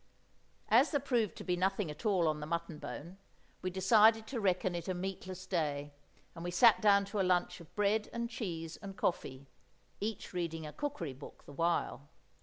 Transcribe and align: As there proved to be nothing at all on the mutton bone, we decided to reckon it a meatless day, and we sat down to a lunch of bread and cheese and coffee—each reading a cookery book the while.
As 0.69 0.89
there 0.89 0.99
proved 0.99 1.35
to 1.35 1.43
be 1.43 1.55
nothing 1.55 1.91
at 1.91 2.07
all 2.07 2.27
on 2.27 2.39
the 2.39 2.47
mutton 2.47 2.79
bone, 2.79 3.19
we 3.61 3.69
decided 3.69 4.25
to 4.25 4.39
reckon 4.39 4.73
it 4.73 4.87
a 4.87 4.95
meatless 4.95 5.45
day, 5.45 5.93
and 6.33 6.43
we 6.43 6.49
sat 6.49 6.81
down 6.81 7.05
to 7.05 7.19
a 7.19 7.21
lunch 7.21 7.59
of 7.61 7.75
bread 7.75 8.09
and 8.11 8.27
cheese 8.27 8.77
and 8.77 8.97
coffee—each 8.97 10.33
reading 10.33 10.65
a 10.65 10.73
cookery 10.73 11.13
book 11.13 11.43
the 11.45 11.53
while. 11.53 12.09